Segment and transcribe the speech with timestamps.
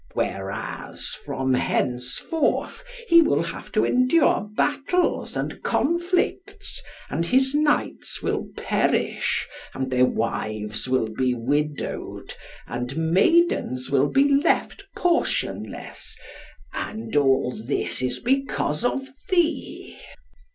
[0.15, 6.81] Whereas, from henceforth, he will have to endure battles and conflicts,
[7.11, 12.33] and his knights will perish, and wives will be widowed,
[12.65, 16.15] and maidens will be left portionless,
[16.73, 19.99] and all this is because of thee."